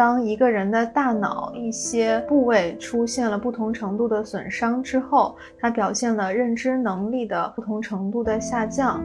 [0.00, 8.98] 当一个人的大脑一些部位出现了不同程度的损伤之后，他表现了认知能力的不同程度的下降。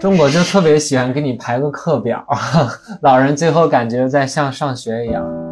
[0.00, 2.26] 中国就特别喜欢给你排个课表，
[3.00, 5.47] 老人最后感觉在像上学一样。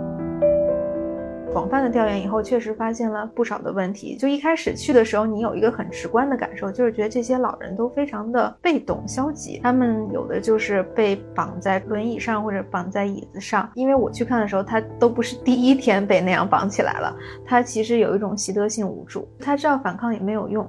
[1.67, 4.17] 广泛的调研以后，确实发现了不少的问题。
[4.17, 9.59] 就一开始去的时候，你有一个很直观的感受，就是觉得这些老人都非常的被动、消极。
[9.64, 13.68] 他们有的就是被绑在轮椅上或者绑在椅子上。
[13.75, 17.13] 因为我去看的时候，他都不是第一天被那样绑起来了，
[17.45, 20.64] 他其实有一种习得性无助，他知道反抗也没有用。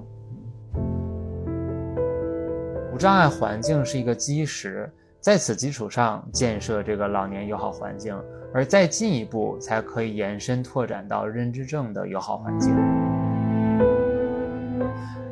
[2.91, 8.15] 无障碍环境是一个基石，在此基础上建设这个老年友好环境。
[8.53, 12.73] 而再进一步，才可以延伸拓展到认知症的友好环境。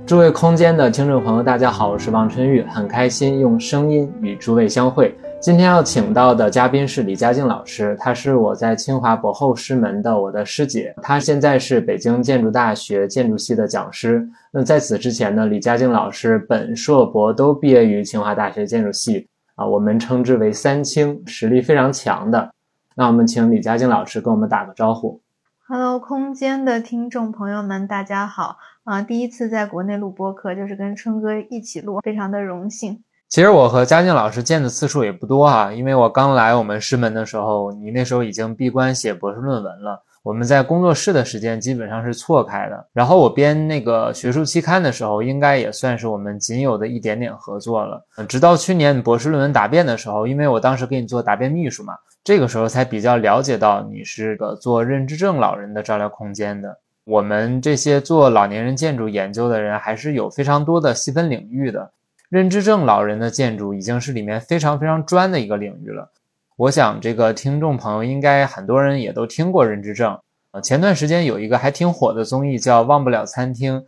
[0.06, 5.16] 诸位空间的听众朋友，大家好，我是王春玉，很开心用声音与诸位相会。
[5.40, 14.28] 今天要请到的嘉宾是李佳静老师，她是我在清华博后师门的我的师姐，她现在是北京建筑大学建筑系的讲师。
[14.52, 22.54] 那在此之前呢，李佳静老师本硕博都毕业于清华大学建筑系，啊，我们称之为三清，实力非常强的。
[22.94, 25.22] 那我们请李佳静老师跟我们打个招呼。
[25.68, 29.02] Hello，空间的听众朋友们，大家好啊！
[29.02, 33.02] 第一次在国内录播客，就是跟春哥一起录，非常的荣幸。
[33.30, 40.04] 其实我和佳静老师见的次数也不多哈，因为我刚来我们师门的时候，你那时候已经闭关写博士论文了。
[40.26, 42.88] 我们在工作室的时间基本上是错开的。
[42.94, 48.04] 然后我编那个学术期刊的时候，应该也算是我们仅有的一点点合作了。
[48.28, 51.94] 直到去年博士论文答辩的时候，因为我当时给你做答辩秘书嘛。
[52.24, 56.76] 这个时候才比较了解到你是个做认知症老人的照料空间的。
[57.04, 61.92] 我们这些做老年人建筑研究的人，还是有非常多的细分领域的。
[62.30, 66.10] 认知症老人的建筑已经是里面非常非常专的一个领域了。
[66.58, 70.18] 我想这个听众朋友应该很多人也都听过认知症。
[70.52, 73.80] 呃，前段时间有一个还挺火的综艺叫《忘不了餐厅》，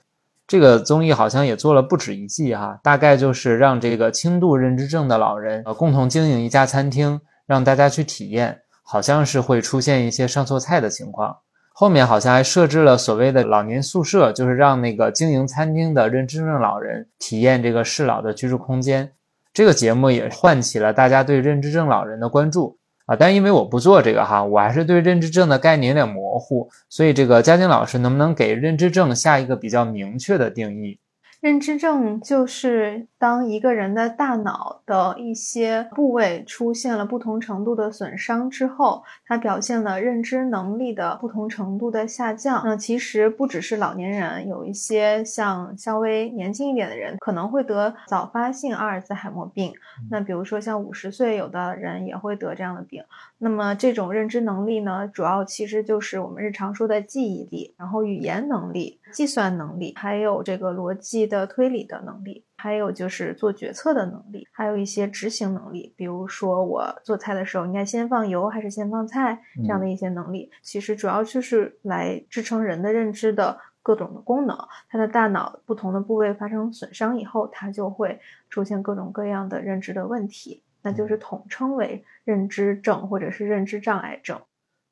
[0.48, 2.80] 这个综艺好像也做了不止一季哈。
[2.84, 7.20] 大概就是让这个轻度认知症的老人呃共同经营一家餐厅。
[7.48, 11.38] 让大家去体验，好像是会出现一些上错菜的情况。
[11.72, 19.14] 后面好像还设置了所谓的老年宿舍，就是让那个经营餐厅的认知症老人体验这个适老的居住空间。
[19.58, 23.16] 这个节目也唤起了大家对认知症老人的关注啊。
[23.16, 31.00] 但因为我不做这个哈，我还是对认知症的概念有点模糊，所以这个嘉靖老师能不能给认知症下一个比较明确的定义？
[31.40, 42.64] 认知症就是当一个人的大脑的一些部位出现了不同程度的损伤之后，它表现了认知能力的不同程度的下降。
[42.66, 49.72] 那其实不只是老年人，有一些像稍微年轻一点的人可能会得早发性阿尔兹海默病。
[50.10, 53.04] 那比如说像五十岁有的人也会得这样的病。
[53.40, 74.58] 那么这种认知能力呢，主要其实就是我们日常说的记忆力，然后语言能力、计算能力，还有这个逻辑的推理的能力，还有就是做决策的能力，还有一些执行能力，比如说我做菜的时候应该先放油还是先放菜这样的一些能力，其实主要就是来支撑人的认知的各种的功能。
[74.90, 80.64] 他的大脑不同的部位发生损伤以后，他就会出现各种各样的认知的问题。
[80.82, 84.40] 那就是统称为认知症或者是认知障碍症。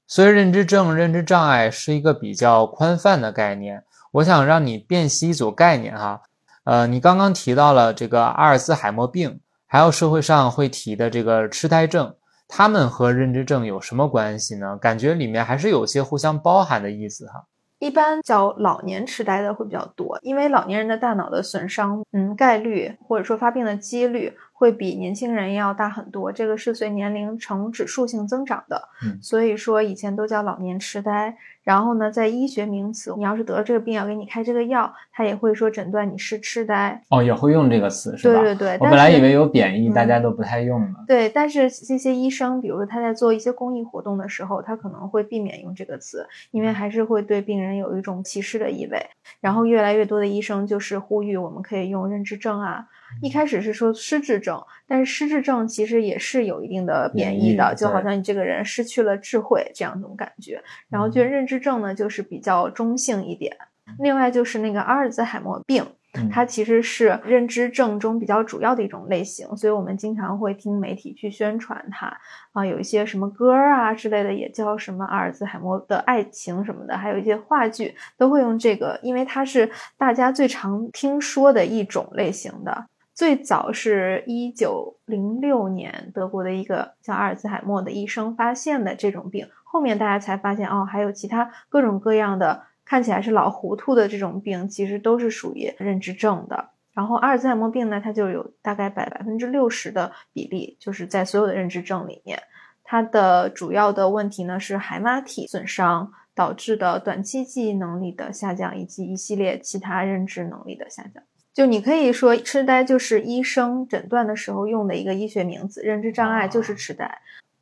[0.07, 3.83] 所以，认知症、认知障碍是一个比较宽泛的概念。
[4.11, 6.21] 我想让你辨析一组概念哈。
[6.63, 12.15] 呃，你刚刚提到了这个阿尔兹海默病，还有社会上会提的这个痴呆症，
[12.47, 14.77] 他们和认知症有什么关系呢？
[14.77, 17.45] 感觉里面还是有些互相包含的意思哈。
[17.79, 24.33] 一般叫老年痴呆的会比较多，因为老年人的大脑的损伤，嗯，概率或者说发病的几率。
[24.65, 28.89] 会比年轻人要大很多，这个是随年龄呈指数性增长的。
[29.05, 31.37] 嗯，所以说以前都叫老年痴呆。
[31.63, 36.99] 然后呢，在医学名词，你要是得了这个病，要给你开这个药，他也会说诊断你是痴呆。
[37.09, 38.39] 哦，也会用这个词是吧？
[38.39, 38.77] 对对对。
[38.79, 41.05] 我本来以为有贬义，大家都不太用了。
[41.07, 49.03] 对，但是这些医生，比如说他在做一些公益活动的时候，他可能会避免用这个词，因为还是会对病人有一种歧视的意味。
[49.41, 52.85] 然后越来越多的医生就是呼吁，我们可以用认知症啊。
[53.21, 60.61] 一开始是说失智症，但是失智症其实也是有一定的贬义的，就好像你这个人失去了智慧这样一种感觉。
[60.89, 63.55] 然后，就认知症呢，就是比较中性一点。
[63.99, 65.85] 另外就是那个阿尔兹海默病，
[66.31, 72.11] 它其实是认知症中比较主要的一种类型，所以我们经常会听媒体去宣传它
[72.51, 82.85] 啊，有一些什么歌啊之类的，也叫什么阿尔兹海默的爱情什么的，还有一些话剧都会用这个，因为它是大家最常听说的一种类型的。
[83.15, 96.71] 最早是一九零六年德国的一个叫阿尔兹海默的医生发现的这种病，后面大家才发现哦，还有其他各种各样的看起来是老糊涂的这种病，其实都是属于认知症的。
[96.93, 102.37] 然后阿尔兹海默病呢，它就有大概百百分之六十的比例，就是在所有的认知症里面，
[102.83, 111.23] 它的主要的问题呢是海马体损伤导致的短期记忆能力的下降，以及一系列其他认知能力的下降。
[111.55, 117.19] 就你可以说，痴呆就是医生诊断的时候用的一个医学名字，认知障碍就是痴呆。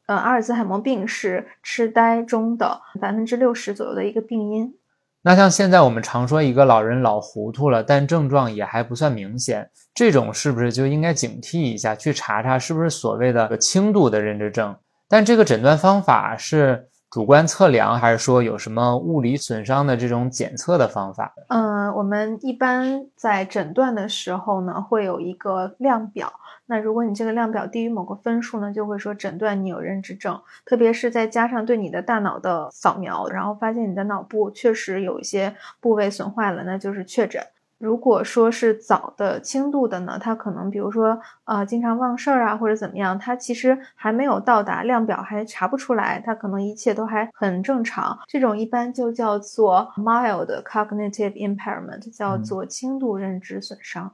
[0.07, 4.73] 呃，阿尔兹海默病是痴呆中的百分之六十左右的一个病因。
[5.21, 14.75] 那像现在我们常说一个老人老糊涂了，但症状也还不算明显，这种是不是就应该警惕一下，去查查是不是所谓的轻度的认知症？
[15.07, 21.31] 但这个诊断方法是主观测量，还是说有什么物理损伤的这种检测的方法？
[21.49, 26.33] 嗯，我们一般在诊断的时候呢，会有一个量表。
[26.65, 37.43] 那如果你这个量表低于某个分数呢，就会说诊断你有认知症，特别是再加上对你的大脑的扫描，然后发现你的脑部确实有一些部位损坏了，那就是确诊。
[37.83, 54.13] 如果说是早的轻度的呢，他可能比如说呃经常忘事儿啊或者怎么样，他其实还没有到达量表还查不出来，他可能一切都还很正常，这种一般就叫做 mild cognitive impairment，叫做轻度认知损伤。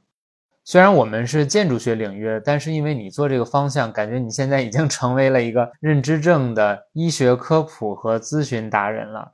[0.63, 9.31] 虽然我们是建筑学领域，但是因为你做这个方向，感觉你现在已经成为了一个认知症的医学科普和咨询达人了。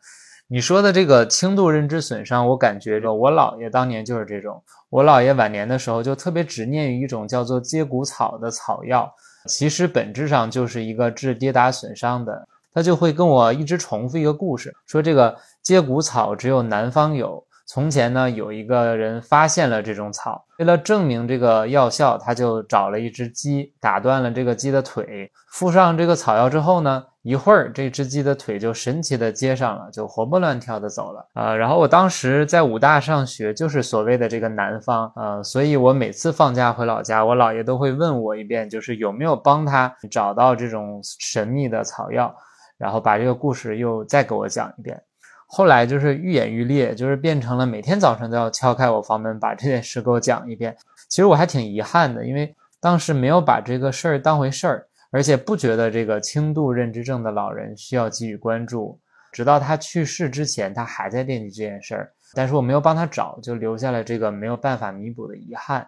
[0.47, 4.62] 你说的这个轻度认知损伤，我感觉着我姥爷当年就是这种。
[4.92, 9.12] 我姥爷晚年的时候就特别执念于一种叫做接骨草的草药，
[9.47, 12.47] 其实本质上就是一个治跌打损伤的。
[12.71, 17.44] 他就会跟我一直重复一个故事，说这个接骨草只有南方有。
[17.65, 31.56] 从前呢，有一个人发现了这种草，为了证明这个药效，他就找了一只鸡，打断了这个鸡的腿，敷上这个草药之后呢，一会儿这只鸡的腿就神奇的接上了，就活蹦乱跳的走了啊。
[31.56, 42.31] 然后我当时在武大上学，就是所谓的这个南方啊，所以我每次放假回老家，我姥爷都会问我一遍，就是有没有帮他找到这种神秘的草药，
[42.77, 45.01] 然后把这个故事又再给我讲一遍。
[45.48, 50.78] 后来就是愈演愈烈，就是变成了每天早上都要敲开我房门，把这件事给我讲一遍。
[51.10, 59.00] 其实我还挺遗憾的，因为当时没有把这个事儿当回事儿，而且不觉得这个轻度认知症的老人需要给予关注。
[59.31, 65.88] 直到他去世之前，他还在惦记这件事儿，但是我没有帮他找，就留下了这个没有办法弥补的遗憾。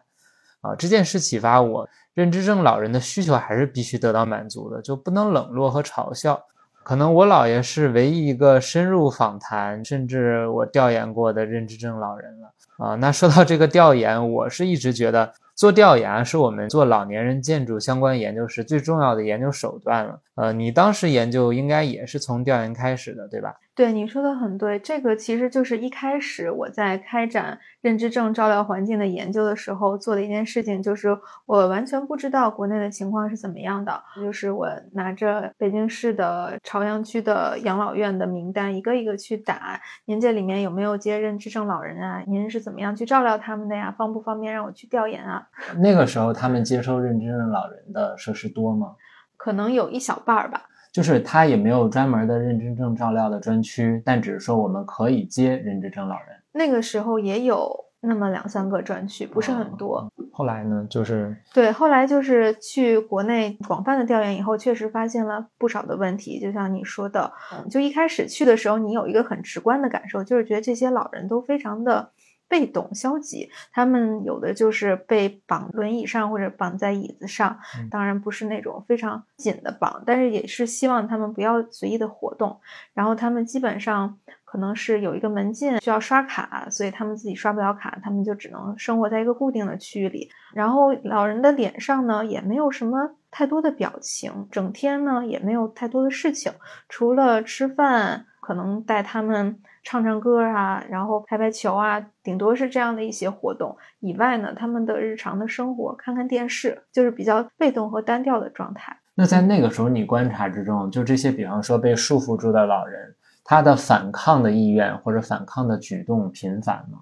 [0.62, 6.42] 啊，这件事启发我，认知症老人的需求还是必须得到满足的，就不能冷落和嘲笑。
[6.84, 12.96] 可能我姥爷是唯一一个深入访谈，甚至我调研过的认知症老人了啊。
[12.96, 15.34] 那说到这个调研，我是一直觉得。
[15.58, 20.22] 做调研是我们做老年人建筑相关研究时最重要的研究手段了。
[20.36, 23.56] 呃，你当时研究应该也是从调研开始的，对吧？
[23.78, 24.80] 对，你说的很对。
[24.80, 31.16] 这个其实就是一开始我在开展认知症照料环境的研究的时候做的一件事情，就是
[31.46, 34.04] 我完全不知道国内的情况是怎么样的。
[34.20, 42.24] 就是我拿着北京市的朝阳区的养老院的名单，一个一个去打，您这里面有没有接认知症老人啊？
[42.26, 43.94] 您是怎么样去照料他们的呀？
[43.96, 45.48] 方不方便让我去调研啊？
[45.78, 48.96] 那个时候，他们接收认知症老人的设施多吗？
[49.38, 50.64] 可能有一小半儿吧。
[50.98, 56.30] 就是他也没有专门的认知症照料的专区，但只是说我们可以接认知症老人。
[56.54, 60.12] 那个时候也有那么两三个专区，不是很多。
[60.32, 66.40] 后来呢，就是对，后来就是去国内广泛的调研以后，确实发现了不少的问题。
[66.40, 67.32] 就像你说的，
[67.70, 72.10] 就一开始去的时候，你有一个很直观的感受，就是觉得这些老人都非常的。
[72.50, 77.58] 被动消极，他们有的就是被绑轮椅上或者绑在椅子上，
[77.92, 82.60] 当然不是那种非常紧的绑，但是也是希望他们不要随意的活动。
[82.94, 90.30] 然后他们基本上可能是有一个门禁需要刷卡，所以他们自己刷不了卡，他们就只能生活在一个固定的区域里。
[90.54, 96.52] 然后老人的脸上呢也没有什么太多的表情，整天呢也没有太多的事情，
[96.88, 99.60] 除了吃饭，可能带他们。
[99.90, 108.94] 唱唱歌啊，然后拍拍球啊，顶多是这样的一些活动以外呢，他们的日常的生活，看看电视，就是比较被动和单调的状态。
[109.16, 113.16] 那在那个时候，你观察之中，就这些，比方说被束缚住的老人，
[113.46, 117.00] 他的反抗的意愿或者反抗的举动频繁吗？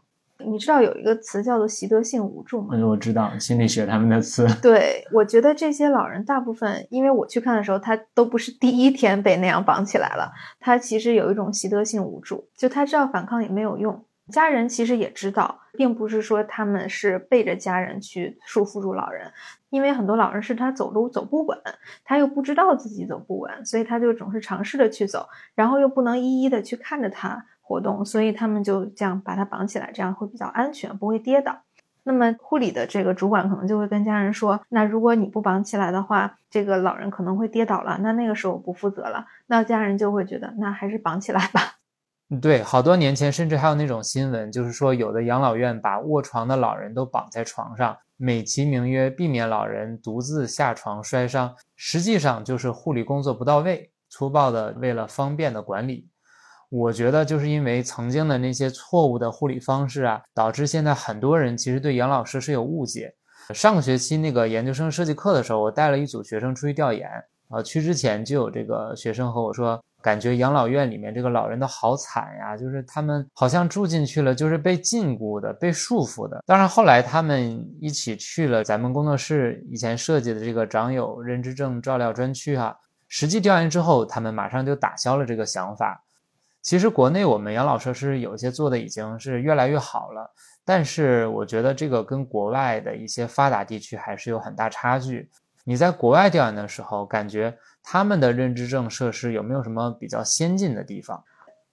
[0.47, 2.77] 你知道有一个词叫做习得性无助吗？
[2.85, 4.47] 我知道心理学他们的词。
[4.61, 14.05] 对，我觉得这些老人大部分，因为我去看的时候，他都不是第一天被那样绑起来了，他其实有一种习得性无助，就他知道反抗也没有用。
[14.31, 19.31] 家人其实也知道，并不是说他们是背着家人去束缚住老人，
[19.69, 21.55] 因为很多老人是他走路走不稳，
[22.03, 31.57] 他又不知道自己走不稳，所以他就总是尝试着去走，然后又不能一一的去看着他活动，所以他们就这样把他绑起来，这样会比较安全，不会跌倒。
[32.03, 41.61] 那么护理的这个主管可能就会跟家人说，那如果你不绑起来的话，这个老人可能会跌倒了，那那个时候我不负责了，那家人就会觉得那还是绑起来吧。
[42.39, 56.07] 对，好多年前甚至还有那种新闻，就是说有的养老院把卧床的老人都绑在床上，美其名曰避免老人独自下床摔伤，实际上就是护理工作不到位，粗暴的为了方便的管理。
[56.69, 63.13] 我觉得就是因为曾经的那些错误的护理方式啊，导致现在很多人其实对养老设施有误解。
[63.53, 67.09] 上个学期那个研究生设计课的时候，我带了一组学生出去调研，
[67.49, 69.81] 啊，去之前就有这个学生和我说。
[70.01, 76.43] 感觉养老院里面这个老人都好惨呀，就是他们好像住进去了，就是被禁锢的、被束缚的。
[76.45, 86.04] 当然后来他们一起去了咱们工作室以前设计的这个长友认知症照料专区哈，实际调研之后，他们马上就打消了这个想法。
[86.65, 90.27] 其实国内我们养老设施有些做的已经是越来越好了，
[90.65, 95.29] 但是我觉得这个跟国外的一些发达地区还是有很大差距。
[95.63, 97.55] 你在国外调研的时候，感觉？
[97.83, 101.23] 他们的认知症设施有没有什么比较先进的地方？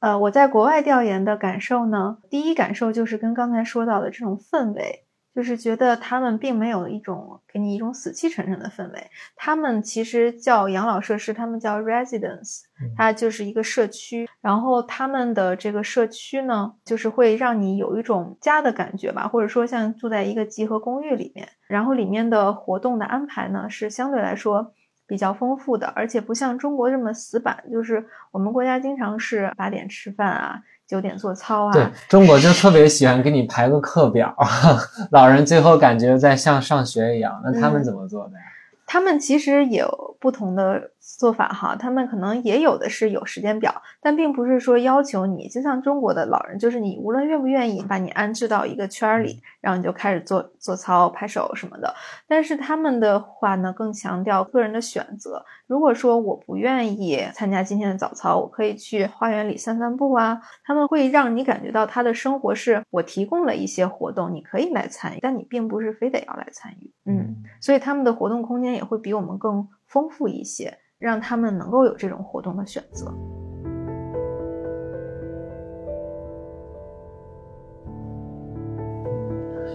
[0.00, 9.10] 呃，我在国外调研的感受呢，第一感受就是跟刚才说到的这种氛围，就是觉得他们并没有一种给你一种死气沉沉的氛围。
[9.36, 12.62] 他们其实叫养老设施，他们叫 residence，
[12.96, 14.28] 它就是一个社区。
[14.40, 21.48] 然后他们的这个社区呢，就是会让你有一种家的感觉吧，或者说像住在一个集合公寓里面。
[21.66, 24.72] 然后里面的活动的安排呢，是相对来说。
[25.04, 31.72] 比较丰富的，而且不像中国这么死板，就是我们国家经常是八点吃饭啊，九点做操啊。
[31.72, 34.34] 对中国就特别喜欢给你排个课表，
[35.10, 37.40] 老人最后感觉在像上学一样。
[37.44, 38.44] 那他们怎么做的呀？
[38.86, 51.92] 他们其实有不同的做法哈，他们可能也有的是有时间表，但并不是说要求你，就像中国的老人，就是你无论愿不愿意把你安置到一个圈儿里，然后你就开始做做操、拍手什么的。
[52.28, 55.44] 但是他们的话呢，更强调个人的选择。
[55.66, 60.40] 如果说我不愿意参加今天的早操，我可以去花园里散散步啊。
[60.64, 66.92] 他们会让你感觉到他的生活是我提供了一些活动，你可以来参与，但你并不是非得要来参与。
[67.06, 73.12] 嗯，所以他们的活动空间也会比我们更丰富一些，让他们能够有这种活动的选择。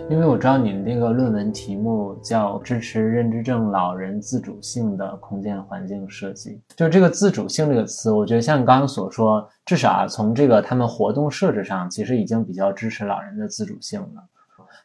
[0.09, 14.23] 因为我知道你那个论文题目叫“支持认知症老人自主性的空间环境设计”，就是这个“自主性”这个词，我觉得像你刚刚所说，至少啊，从这个他们活动设置上，其实已经比较支持老人的自主性了。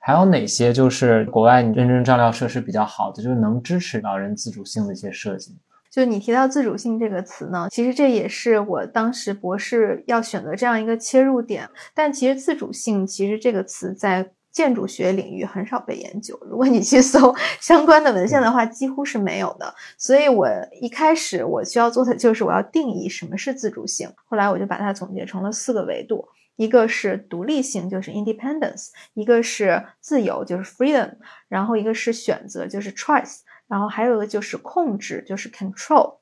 [0.04, 5.56] 还有哪些就是国外你认证照料设施比较好的，就是能支持老人自主性的一些设计？
[5.90, 11.68] 就你提到“自主性”这个词呢，其实这也是我当时博士要选择这样一个切入点。
[11.94, 19.74] 但其实“自主性”其实这个词在建筑学领域很少被研究，如果你去搜 相关的文献的话，几乎是没有的。
[19.98, 20.48] 所以我
[20.80, 24.10] 一开始我需要做的就是我要定义什么是自主性。
[24.24, 26.26] 后来我就把它总结成了四个维度：
[26.62, 31.10] 一个是独立性，就是 independence；一个是自由，就是 freedom；
[31.48, 36.18] 然后一个是选择，就是 choice；然后还有一个就是控制，就是 control。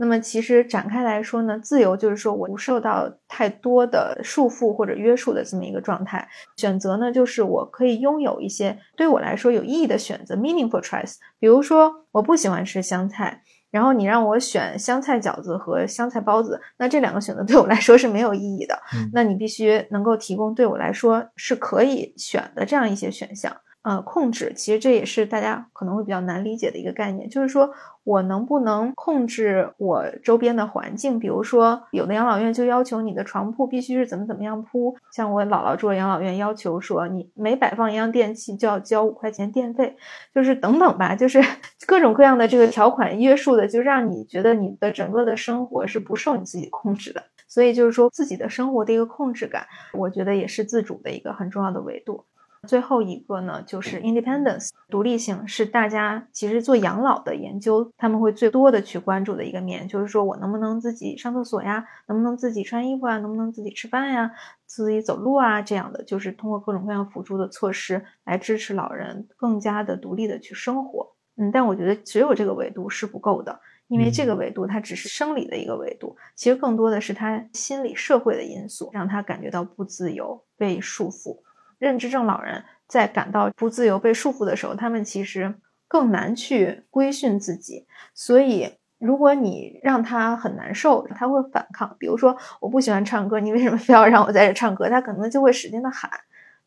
[0.00, 6.28] 那么其实展开来说呢，自由就是说我不受到太多的束缚或者约束的这么一个状态。
[6.56, 11.16] 选择呢，就是我可以拥有一些对我来说有意义的选择 （meaningful choice）。
[11.40, 18.78] 比如说，我不喜欢吃香菜，然后你让我选香菜饺子和香菜包子，那这两个选择对我来说是没有意义的。
[19.12, 23.54] 那你必须能够提供对我来说是可以选的这样一些选项。
[23.82, 27.70] 呃，控制其实这也是大家可能会比较难理解的一个概念，就是说
[28.04, 31.18] 我能不能控制我周边的环境？
[31.18, 39.96] 比如说，有的养老院就要求你的床铺必须是怎么怎么样铺，像我姥姥住的养老院要求说，你每摆放一样电器就要交五块钱电费，
[40.34, 41.40] 就是等等吧，就是
[41.86, 47.22] 各种各样的这个条款约束的，就让你觉得你的整个的生活是不受你自己控制的。
[47.46, 52.24] 所以就是说，自己的生活的一个控制感，我觉得也是自主的一个很重要的维度。
[52.66, 64.30] 最后一个呢，就是 independence，独立性是大家其实做养老的研究，他们会最多的去关注的一个面，就是说我能不能自己上厕所呀，能不能自己穿衣服啊，能不能自己吃饭呀，
[64.66, 71.12] 自己走路啊，这样的，就是通过各种各样辅助的措施来支持老人更加的独立的去生活。
[71.36, 81.38] 嗯，但我觉得只有这个维度是不够的，因为这个维度它只是生理的一个维度，其实更多的是他心理社会的因素，让他感觉到不自由、被束缚。
[81.78, 85.54] 认知症老人在感到不自由、被束缚的时候，他们其实
[85.86, 87.86] 更难去规训自己。
[88.14, 91.96] 所以，如果你让他很难受，他会反抗。
[91.98, 94.88] 比如说，我不喜欢唱歌，你为什么非要让我在这唱歌？
[94.88, 96.10] 他可能就会使劲的喊。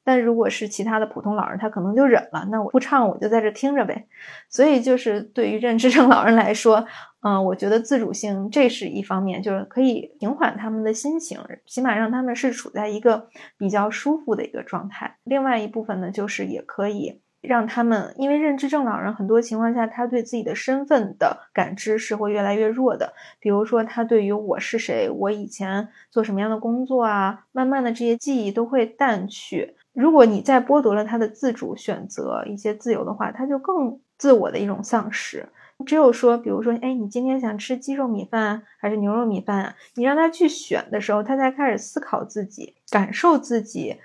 [0.03, 2.47] 但如果是其他的普通老人，他可能就忍了。
[2.49, 4.07] 那我不唱，我就在这听着呗。
[4.49, 6.85] 所以，就是对于认知症老人来说，
[7.21, 13.27] 嗯，我觉得自主性这是一方面，就是可以平缓他们的心情，起码让他们是处在一个
[13.57, 15.17] 比较舒服的一个状态。
[15.23, 23.13] 另外一部分呢，就是也可以让他们，因为认知症老人很多情况下，他对自己的身份的感知是会越来越弱的。
[23.39, 29.75] 比如说，他对于我是谁，我以前做什么样的工作啊，慢慢的这些记忆都会淡去。
[29.93, 35.47] 如果你再剥夺了他的自主选择一些自由的话，他就更自我的一种丧失。
[35.85, 39.75] 只有说，比如说，哎，你今天想吃鸡肉米饭还是牛肉米饭啊？
[39.95, 43.97] 你让他去选的时候，他才开始思考自己，感受自己。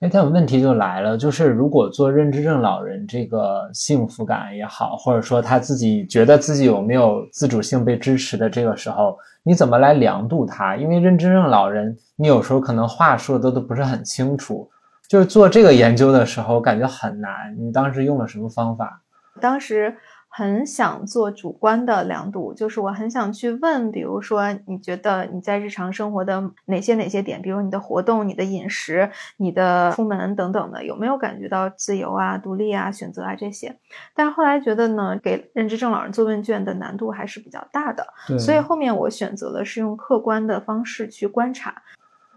[0.00, 10.76] 哎，但问题就来了，就是如果做认知症老人，这个幸福感也好，或者说他自己觉得自己有没有自主性被支持的这个时候，你怎么来量度他？
[10.76, 14.70] 因为认知症老人，你有时候可能话说的都不是很清楚。
[15.08, 17.54] 就是做这个研究的时候，感觉很难。
[17.58, 19.02] 你当时用了什么方法？
[19.40, 19.96] 当时
[20.28, 33.78] 很想做主观的量度，就是我很想去问，比如说，你觉得你在日常生活的哪些哪些点，比如你的活动、你的饮食、你的出门等等的，有没有感觉到自由啊、独立啊、选择啊这些？
[34.14, 38.06] 但是后来觉得呢，给认知症老人做问卷的难度还是比较大的，
[38.38, 41.82] 所以后面我选择的是用客观的方式去观察。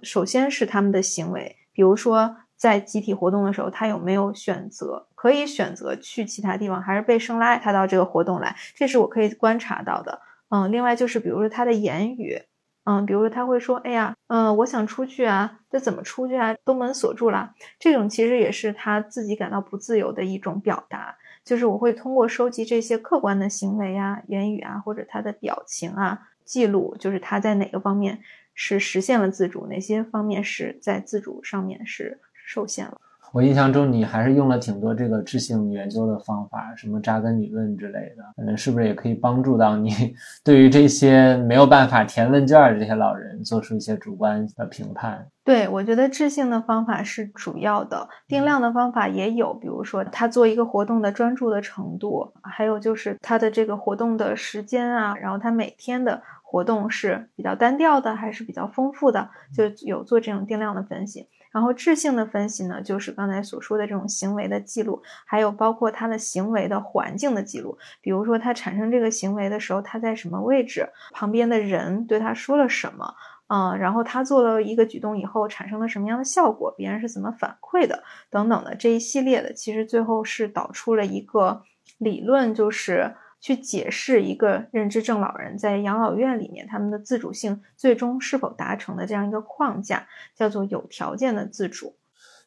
[0.03, 2.35] 首先是他们的行为，比如说。
[2.59, 8.53] 在集体活动的时候，他有没有选择可以选择去其他地方，还是被生拉他到这个活动来？
[8.75, 10.19] 这是我可以观察到的。
[10.49, 12.41] 嗯，另外就是比如说他的言语，
[12.83, 16.53] 嗯，比如说他会说：“哎呀，嗯，我想出去啊，这怎么出去啊？
[16.65, 21.15] 都门锁住了。”这种其实也是他自己感到不自由的一种表达。
[21.45, 28.19] 就是我会通过收集这些客观的行为啊、言语啊，或者他的表情啊，记录就是他在哪个方面
[28.53, 32.19] 是实现了自主，哪些方面是在自主上面是。
[32.49, 32.99] 受限了。
[33.31, 38.23] 我印象中，你还是用了挺多这个智性研究的方法，什么扎根理论之类的。
[38.37, 39.91] 嗯，是不是也可以帮助到你，
[40.43, 45.27] 对于这些没有办法填问卷的这些老人，做出一些主观的评判？
[45.43, 61.27] 对，我觉得智性的方法是主要的，定量的方法也有，比如说他做一个活动的专注的程度，还有就是他的这个活动的时间啊，然后他每天的活动是比较单调的还是比较丰富的，就有做这种定量的分析。
[61.51, 67.77] 然后质性的分析呢，就是刚才所说的这种行为的记录，还有包括他的行为的环境的记录。
[68.01, 73.15] 比如说他产生这个行为的时候，他在什么位置，旁边的人对他说了什么，
[73.47, 81.63] 嗯，然后他做了一个举动以后产生了什么样的效果，别人是怎么反馈的，等等的这一系列的，其实最后是导出了一个
[81.97, 83.15] 理论，就是。
[83.41, 91.95] 去解释一个认知症老人在养老院里面他们的自主性最终是否达成的这样一个框架，叫做有条件的自主。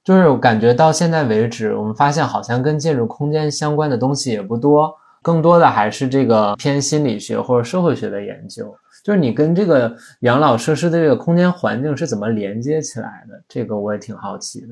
[0.05, 8.75] 就是我感觉到现在为止，我们发现好像跟建筑空间相关的东西也不多，更多的还是这个偏心理学或者社会学的研究。
[9.03, 13.43] 就是你跟这个养老设施的这个空间环境是怎么连接起来的？
[13.49, 14.69] 这个我也挺好奇的。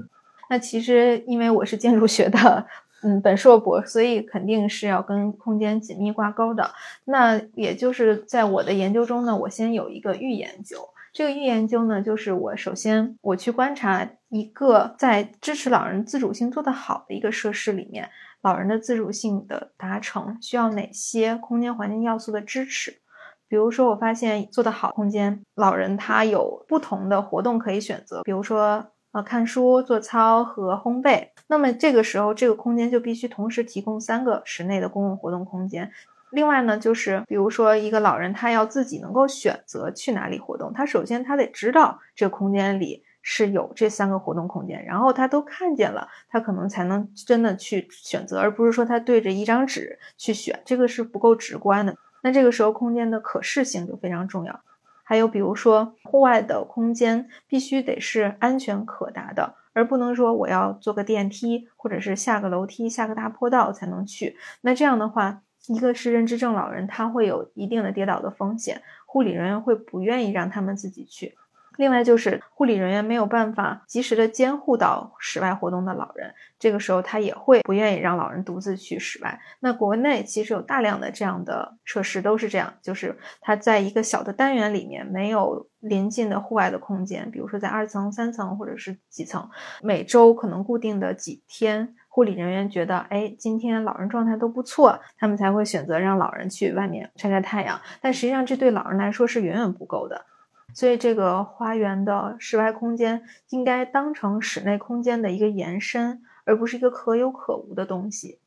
[0.51, 2.67] 那其实因为我是建筑学的。
[3.03, 6.71] 嗯，本硕博，所以肯定是要跟空间紧密挂钩的。
[7.05, 10.77] 那也就是在我的研究中呢，我先有一个预研究。
[11.13, 18.09] 这个预研究呢，就是我首先我去观察一个在支持老人自主性做得好的一个设施里面，
[18.43, 23.01] 老人的自主性的达成需要哪些空间环境要素的支持。
[23.49, 28.87] 比如说，我发现做得好空间，老人他有不同的活动可以选择，比如说。
[29.13, 31.31] 呃，看书、做操和烘焙。
[31.51, 35.91] 那么这个时候，这个空间就必须同时提供三个室内的公共活动空间。
[36.31, 51.97] 另外呢，就是比如说一个老人，他要自己能够选择去哪里活动，他首先他得知道这个空间里是有这三个活动空间，然后他都看见了，他可能才能真的去选择，而不是说他对着一张纸去选，这个是不够直观的。
[52.23, 54.61] 那这个时候，空间的可视性就非常重要。
[55.03, 64.37] 还有比如说，户外的空间必须得是安全可达的，而不能说我要坐个电梯或者是下个楼梯、下个大坡道才能去。
[64.63, 71.37] 那这样的话，一个是认知症老人，他会有一定的跌倒的风险，护理人员会不愿意让他们自己去。
[71.81, 79.41] 另外就是护理人员没有办法及时的监护到室外活动的老人，这个时候他也会不愿意让老人独自去室外。
[79.61, 89.49] 那国内其实有大量的这样的设施都是这样，就是他在一个小的单元里面没有临近的户外的空间，比如说在二层、三层或者是几层，
[89.83, 97.81] 每周可能固定的几天，护理人员觉得，哎，今天老人状态都不错，他们才会选择让老人去外面晒晒太阳。
[98.03, 100.27] 但实际上这对老人来说是远远不够的。
[100.75, 108.39] 所以，这个花园的室外空间应该当成室内空间的一个延伸，而不是一个可有可无的东西。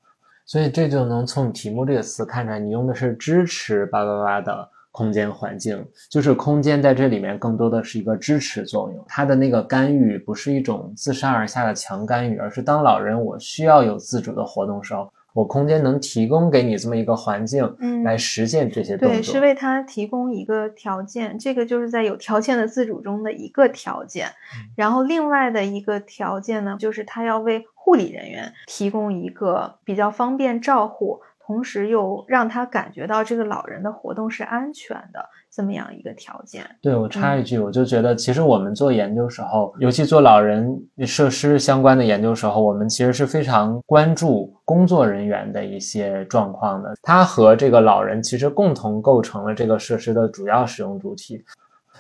[0.46, 9.06] 所以，这就能从题目这个词看出来，你用的是支持叭叭叭的空间环境，就是空间在这里面更多的是一个支持作用。
[9.08, 15.12] 它的那个干预不是一种自上而下的强干预，而是当老人我需要有自主的活动时候。
[15.34, 24.28] 我空间能提供给你这么一个环境，嗯，来实现这些动作，对，是为他提供一个条件，这个就是在有条件的自主中的一个条件。
[24.76, 35.24] 然后另外的一个条件呢，就是他要为护理人员提供一个比较方便照护，同时又让他感觉到这个老人的活动是安全的。
[35.56, 40.68] 这么样一个条件，对我插一句，我就觉得其实我们做研究时候，尤其做老人
[41.06, 46.96] 设施相关的研究时候，我们其实是非常关注工作人员的一些状况的。
[47.04, 51.46] 他和这个老人其实共同构成了这个设施的主要使用主体。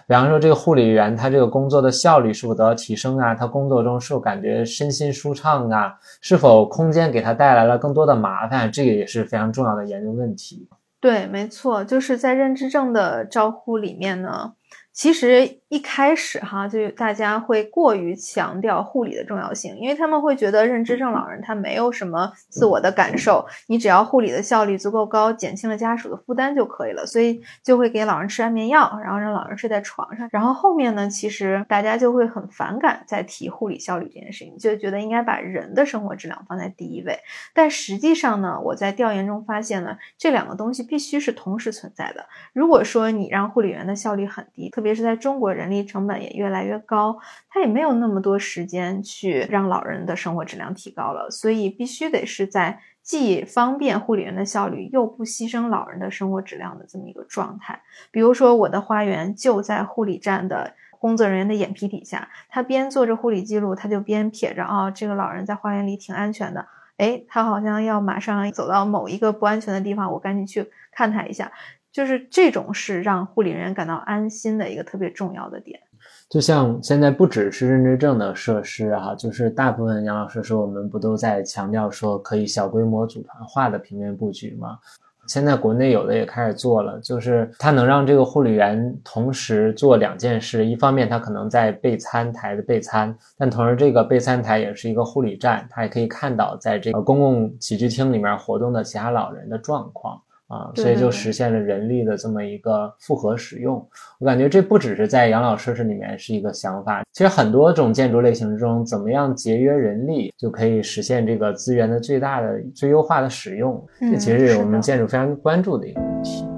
[0.07, 3.33] 比方说，这个护理员他这个工作的效率是否得到提升啊？
[3.33, 5.95] 他工作中是否感觉身心舒畅啊？
[6.21, 8.71] 是否空间给他带来了更多的麻烦？
[8.71, 10.67] 这个也是非常重要的研究问题。
[10.99, 14.53] 对，没错，就是在认知症的照护里面呢。
[14.91, 30.29] 其实一开始哈，就大家会过于强调护理的重要性，因为他们会觉得认知症老人他没有什么自我的感受，你只要护理的效率足够高，减轻了家属的负担就可以了，所以就会给老人吃安眠药，然后让老人睡在床上。
[30.31, 37.17] 然后后面呢，其实大家就会很反感再提护理效率这件事情，就觉得应该把人的生活质量放在第一位。
[37.51, 42.27] 但实际上呢，我在调研中发现呢，这两个东西必须是同时存在的。
[42.53, 47.17] 如果说你让护理员的效率很低，特别是在中国人，人力成本也越来越高，
[47.49, 57.81] 他也没有那么多时间去让老人的生活质量提高了，所以必须得是在既方便护理员的效率，又不牺牲老人的生活质量的这么一个状态。
[58.11, 71.51] 比如说，我的花园就在护理站的工作人员的眼皮底下，他边做着护理记录，他就边撇着啊，这个老人在花园里挺安全的，哎，他好像要马上走到某一个不安全的地方，我赶紧去看他一下。
[71.93, 75.79] 就是这种是让护理人员感到安心的一个特别重要的点。
[76.27, 84.79] 就像现在不只是认知症的设施哈，就是大部分养老设施，我们不都在强调说可以小规模组团化的平面布局吗？
[85.27, 100.19] 现在国内有的也开始做了，就是它能让这个护理员同时做两件事，一方面他可能在备餐台的备餐，但同时这个备餐台也是一个护理站，他也可以看到在这个公共起居厅里面活动的其他老人的状况。
[100.47, 103.75] 啊，所以就实现了人力的这么一个复合使用。
[104.19, 113.83] 我感觉这不只是在养老设施里面是一个想法，其实很多种建筑类型之中，怎么样节约人力，就可以实现这个资源的最大的、最优化的使用。
[113.99, 116.52] 这其实是我们建筑非常关注的一个问题。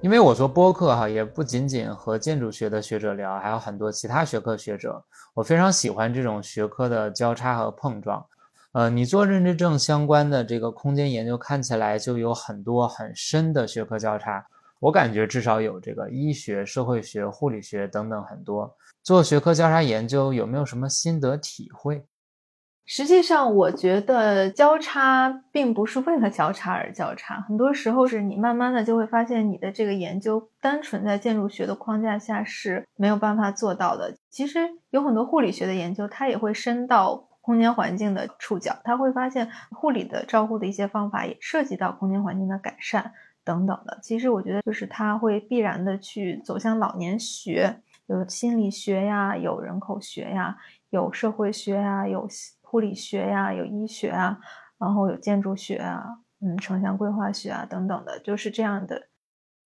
[0.00, 5.04] 因为我做播客哈，也不仅仅和建筑学的学者聊，还有很多其他学科学者。
[5.34, 8.24] 我非常喜欢这种学科的交叉和碰撞。
[8.72, 14.46] 呃，你做认知症相关的这个空间研究，看起来就有很多很深的学科交叉。
[14.78, 18.72] 我感觉至少有这个医学、社会学、护理学等等很多。
[19.02, 22.06] 做学科交叉研究有没有什么心得体会？
[22.90, 34.16] 实际上，我觉得交叉并不是为了交叉而交叉，很多时候是你慢慢的就会发现，你的这个研究单纯在建筑学的框架下是没有办法做到的。
[34.30, 43.12] 其实有很多护理学的研究，它也会深到空间环境的触角，它会发现护理的照护的一些方法也涉及到空间环境的改善
[43.44, 43.98] 等等的。
[44.02, 50.56] 其实我觉得，就是它会必然的去走向老年学，有心理学呀，有人口学呀，
[50.88, 52.26] 有社会学呀，有。
[52.70, 54.38] 护理学呀，有医学啊，
[54.78, 56.04] 然后有建筑学啊，
[56.40, 59.08] 嗯，城乡规划学啊等等的，就是这样的。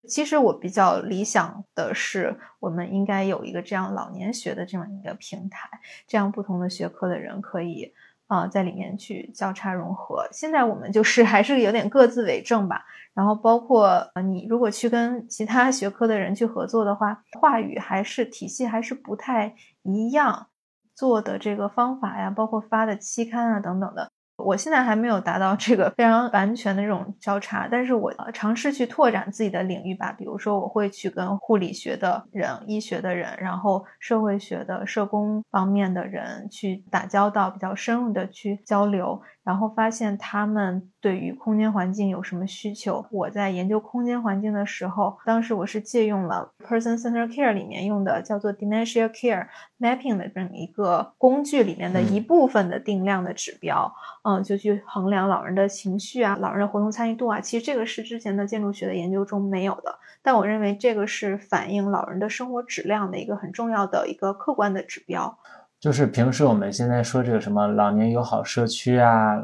[0.07, 5.69] 其实我比较理想的是，我们应该有一个这样老年学的这样一个平台，
[6.07, 7.93] 这样不同的学科的人可以
[8.27, 10.27] 啊在里面去交叉融合。
[10.31, 12.85] 现在我们就是还是有点各自为政吧。
[13.13, 20.47] 然后包括呃你如果去跟其他学科的人去合作的话，话语还是体系还是不太一样。
[20.95, 30.11] 做的这个方法呀，包括发的期刊啊等等的，我现在还没有达到这个非常完全的这种交叉，但是我尝试去拓展自己的领域吧。
[30.17, 39.21] 比如说，我会去跟护理学的人、医学的人，然后社会学的社工方面的人去打交道，比较深入的去交流。
[39.43, 43.05] 然后发现他们对于空间环境有什么需求。
[43.11, 49.47] 我在研究空间环境的时候，当时我是借用了 Person Centered Care 里面用的叫做 Dementia Care
[49.81, 57.39] Mapping 的这么一个工具里面的一部分的定量的指标，嗯，嗯就去衡量老人的情绪啊、老人的活动参与度啊。
[57.39, 65.37] 其实这个是之前的建筑学的研究中没有的，但我认为这个是反映老人的生活质量的一个很重要的一个客观的指标。
[65.79, 69.35] 就是平时我们现在说这个什么老年友好社区啊，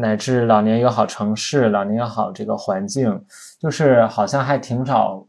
[0.00, 3.20] 乃至老年友好城市、老年友好这个环境，
[3.58, 5.26] 就是好像还挺少，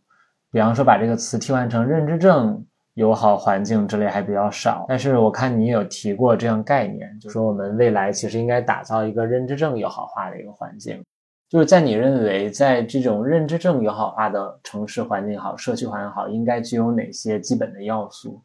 [0.52, 2.64] 比方说把这个词替换成认知症
[3.00, 4.86] 友好环境之类还比较少。
[4.90, 11.02] 但是我看你有提过这样概念，就说我们未来其实应该打造一个认知症友好化的一个环境。
[11.48, 18.42] 就是在你认为，在这种认知症友好化的城市环境好、社区环境好，应该具有哪些基本的要素？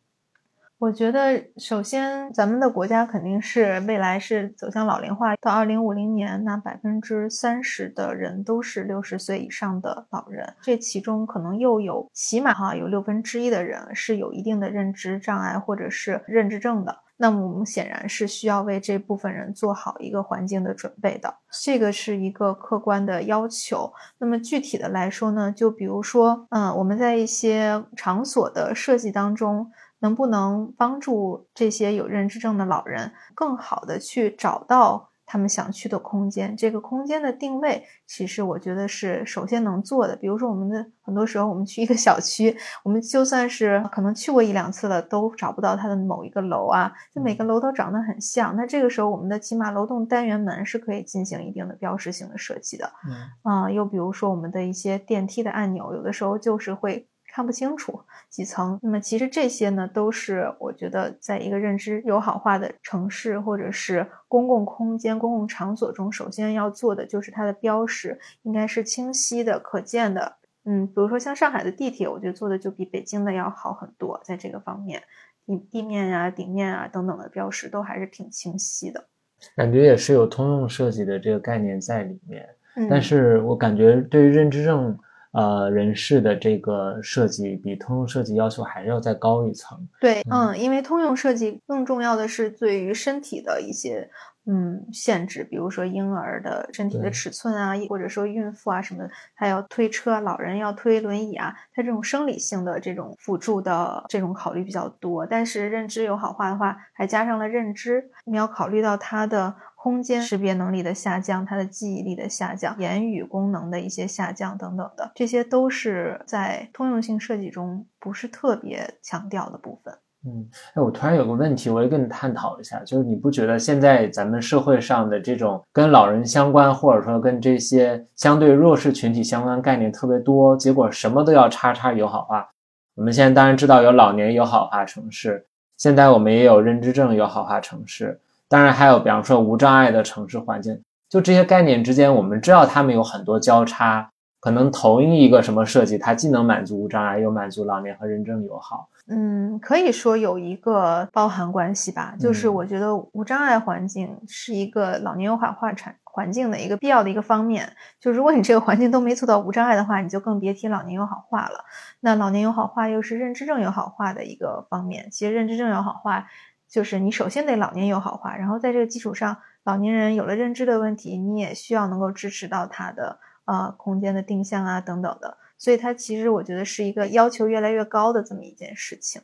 [0.85, 23.91] 我觉得，首先，咱们的国家肯定是未来是走向老龄化，到二零五零年，那百分之三十的人都是六十岁以上的老人，这其中可能又有起码哈有六分之一的人是有一定的认知障碍或者是认知症的，那么我们显然是需要为这部分人做好一个环境的准备的，这个是一个客观的要求。
[24.19, 29.73] 那么具体的来说呢，就比如说，嗯，我们在一些场所的设计当中。
[30.05, 36.55] 能不能帮助这些有认知症的老人更好的去找到他们想去的空间？
[36.55, 40.15] 这个空间的定位，其实我觉得是首先能做的。
[40.15, 48.55] 比如说，我们的很多时候，我们去一个小区，我们就算是可能去过一两次了，都找不到它的某一个楼啊，就每个楼都长得很像。
[48.55, 52.93] 那这个时候，我们的起码楼栋单元门是可以进行一定的标识性的设计的。
[53.09, 53.17] 嗯，
[53.51, 57.09] 啊，又比如说我们的一些电梯的按钮，有的时候就是会。
[57.35, 70.37] 看不清楚几层，那么其实这些呢，都是我觉得在一个认知友好化的城市或者是公共空间、公共场所中，首先要做的就是它的标识应该是清晰的、可见的。
[70.65, 75.03] 嗯，比如说像上海的地铁，我觉得做的就比北京的要好很多，在这个方面，
[75.45, 79.09] 地地面啊、顶面啊等等的标识都还是挺清晰的。
[79.57, 82.49] 感觉也是有通用设计的这个概念在里面，
[82.89, 84.97] 但是我感觉对于认知症。
[85.35, 89.77] 呃，人事的这个设计比通用设计要求还是要再高一层。
[90.01, 94.09] 对，嗯，因为通用设计更重要的是对于身体的一些
[94.47, 105.27] 嗯限制，比如说婴儿的身体的尺寸啊，或者说孕妇啊什么的，他要推车，老人要推轮椅啊，他这种生理性的这种辅助的这种考虑比较多。
[105.27, 109.53] 但是认知有好坏的话，还加上了认知，你要考虑到他的。
[109.85, 119.93] 空间识别能力的下降，他的记忆力的下降，言语功能的一些下降等等的，这些都是在通用性设计中不是特别强调的部分。
[120.27, 132.49] 嗯，哎，我突然有个问题，我也跟你探讨一下，就是你不觉得现在咱们社会上的这种跟老人相关，或者说跟这些相对弱势群体相关概念特别多，结果什么都要叉叉友好化？
[132.95, 138.19] 我们现在当然知道有老年友好化城市，现在我们也有认知症友好化城市。
[138.49, 144.11] 当然还有，比方说无障碍的城市环境，就这些概念之间，我们知道它们有很多交叉。
[144.41, 148.91] 可能同一个什么设计，它既能满足无障碍，又满足老年和认证友好。
[149.09, 152.15] 嗯，可以说有一个包含关系吧。
[152.21, 157.73] 就是我觉得无障碍环境是一个老年友好化产环境的一个必要的一个方面。
[157.99, 161.65] 就如果你这个环境都没做到无障碍的话，你就更别提老年友好化了。
[162.01, 165.09] 那老年友好化又是认知症友好化的一个方面。
[165.11, 166.27] 其实认知症友好化。
[166.75, 179.23] 就是你首先得老年友好化，然后在这个基础上，老年人有了认知的问题，你也需要能够支持到他的呃空间的定向啊等等的，所以它其实我觉得是一个要求越来越高的这么一件事情。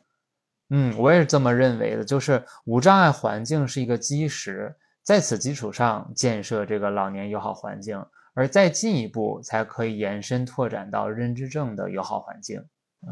[0.69, 8.01] 嗯，我也是这么认为的，就是无障碍环境是一个基石，在此基础上建设这个老年友好环境，
[8.33, 12.63] 而再进一步才可以延伸拓展到认知症的友好环境。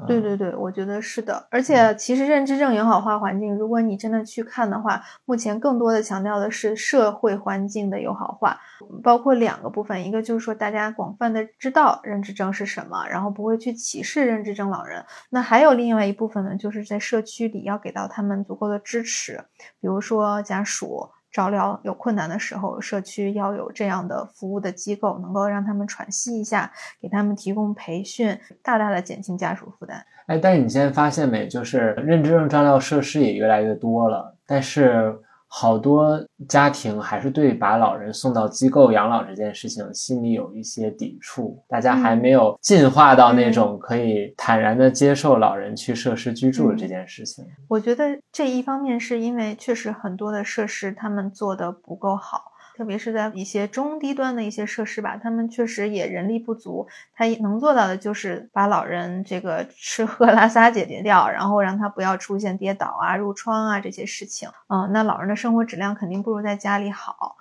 [0.07, 1.47] 对对对，我觉得是的。
[1.49, 8.59] 而且，其实认知症友好化环境，如果你真的去看的话，目前更多的强调的是社会环境的友好化，
[9.01, 15.03] 包括两个部分，一个就是说大家广泛的知道认知症是什么，然后不会去歧视认知症老人。
[15.31, 19.43] 那还有另外一部分呢，就是在社区里要给到他们足够的支持，
[19.81, 21.09] 比如说家属。
[21.31, 30.03] 照料有困难的时候，社区要有这样的服务的机构，能够让他们喘息一下，给他们提供培训，大大的减轻家属负担。
[30.27, 31.47] 哎，但是你现在发现没？
[31.47, 35.19] 就是认知症照料设施也越来越多了，但是
[35.51, 47.43] 好多家庭还是对把老人送到机构养老这件事情心里有一些抵触，大家还没有进化到那种可以坦然的接受老人去设施居住的这件事情。
[47.67, 52.48] 我觉得这一方面是因为确实很多的设施他们做的不够好。
[52.79, 64.47] 特别是在一些中低端的一些设施吧，他们确实也人力不足，他能做到的就是把老人这个吃喝拉撒解决掉，然后让他不要出现跌倒啊、褥疮啊这些事情。
[64.69, 67.35] 嗯，那老人的生活质量肯定不如在家里好。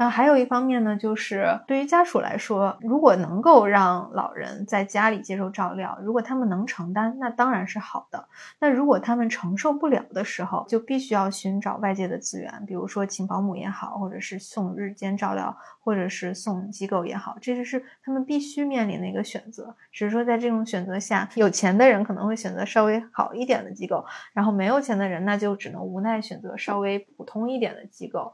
[0.00, 8.28] 那还有一方面呢，就是对于家属来说，如果能够让老人在家里接受照料，如果他们能承担，那当然是好的。
[8.60, 19.74] 那如果他们承受不了的时候，就必须要寻找外界的资源，比如说请保姆也好，或者是送日间照料，或者是送机构也好，这就是他们必须面临的一个选择。
[19.90, 28.32] 只是说在这种选择下，有钱的人可能会选择稍微好一点的机构，然后没有钱的人那就只能无奈选择稍微普通一点的机构。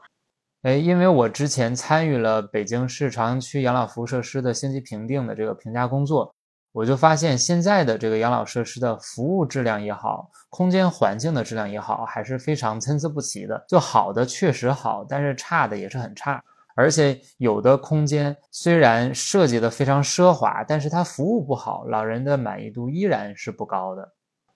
[0.65, 6.33] 哎，因为我之前参与了北京市朝阳区养老服务设施的星级评定的这个评价工作，
[6.71, 13.63] 我就发现现在的这个养老设施的服务质量也好，空间环境的质量也好，还是非常参差不齐的。
[13.69, 16.43] 就好的确实好，但是差的也是很差。
[16.75, 24.13] 而且有的空间虽然设计的非常奢华，但是它服务不好，老人的满意度依然是不高的。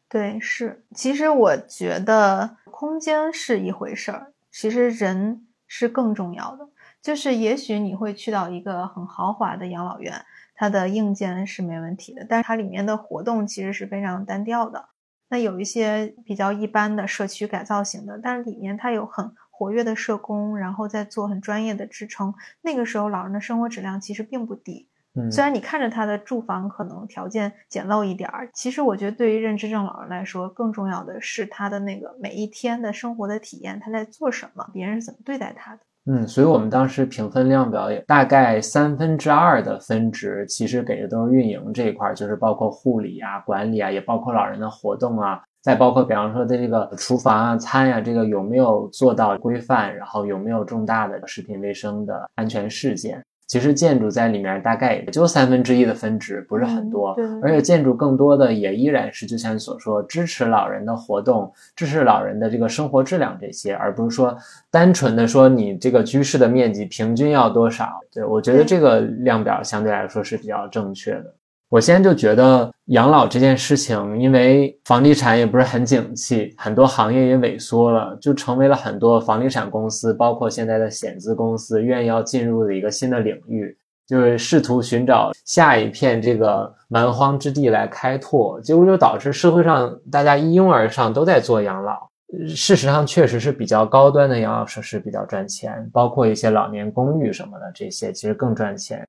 [0.10, 0.84] 对，是。
[0.96, 5.46] 其实我觉得空间是一回事儿，其实人。
[5.70, 6.68] 是更重要的，
[7.02, 14.90] 就是也许你会去到一个很豪华的养老院，它的硬件是没问题的，但是它里面的活动其实是非常单调的。
[15.30, 24.89] 那有一些比较一般的社区改造型的，但是里面它有很活跃的社工，然后在做很专业的支撑，那个时候老人的生活质量其实并不低。
[25.32, 35.80] 虽然你看着他的住房可能条件简陋一点儿，其实我觉得对于认知症老人来说，更重要的是他的那个每一天的生活的体验，他在做什么，别人是怎么对待他的。
[36.06, 53.24] 嗯，所以我们当时评分量表也大概三分之二的分值，其实给的都是运营这一块，就是包括护理啊、管理啊，也包括老人的活动啊，再包括比方说的这个厨房啊、餐呀，这个有没有做到规范，然后有没有重大的食品卫生的安全事件。
[53.50, 57.18] 其实建筑在里面大概也就三分之一的分值，不是很多。
[57.42, 64.38] 而且建筑更多的也依然是就像你所说，支持老人的活动，支持老人的这个生活质量这些，而不是说
[64.70, 68.00] 单纯的说你这个居室的面积平均要多少。
[68.14, 71.34] 对我觉得这个量表相对来说是比较正确的。
[71.70, 83.78] 我现在就觉得养老这件事情，因为房地产也不是很景气，很多行业也萎缩了，就成为了很多房地产公司，包括现在的险资公司，愿意要进入的一个新的领域，
[84.08, 92.10] 就是试图寻找下一片这个蛮荒之地来开拓，结果就导致社会上大家一拥而上都在做养老。
[92.48, 99.08] 事实上，确实是比较高端的养老设施比较赚钱，包括一些老年公寓什么的，这些其实更赚钱。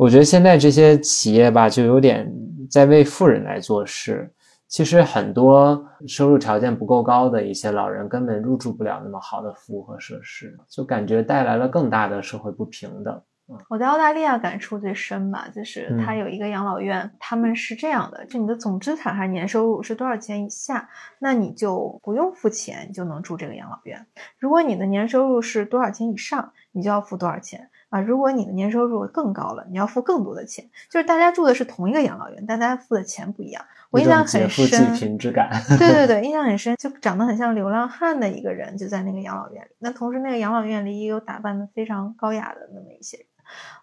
[0.00, 2.26] 我觉得现在这些企业吧，就有点
[2.70, 4.32] 在为富人来做事。
[4.66, 13.20] 其实很多收入条件不够高的一些老人，根本入住不了那么好的服务和设施，就感觉带来了更大的社会不平等。
[13.68, 23.98] 我在澳大利亚感触最深吧，就是它有一个养老院，他们是这样的：就你的总资产还是年收入是多少钱以下，那你就不用付钱，你就能住这个养老院；
[24.38, 27.68] 如果你的年收入是多少钱以上，你就要付多少钱。
[27.90, 30.64] 啊，如果你的年收入更高了，你要付更多的钱。
[30.88, 33.62] 就是大家住的是同一个养老院，但大家付的钱不一样。
[33.90, 35.50] 我印象很深，贫之感。
[35.76, 39.70] 对对 对，印象很深，就长得很像流浪汉的一个人，就在那个养老院里。
[39.80, 43.26] 那同时，那个养老院里也有打扮的非常高雅的那么一些人，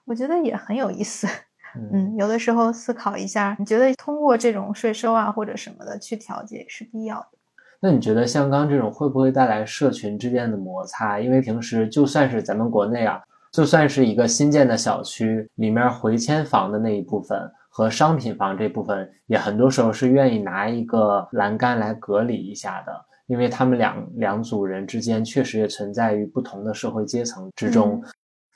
[0.06, 1.28] 我觉得也很有意思。
[1.76, 7.28] 嗯，有的时候思考一下，你觉得通过这种税收啊或者什么的去调节是必要的。
[7.82, 11.20] 那你觉得像刚这种会不会带来社群之间的摩擦？
[11.20, 13.22] 因为平时就算是咱们国内啊。
[13.58, 22.94] 就算是一个新建的小区，里面回迁房的那一部分和商品房这部分，也很多时候是愿意拿一个栏杆来隔离一下的，
[23.26, 28.00] 因为他们两两组人之间确实也存在于不同的社会阶层之中。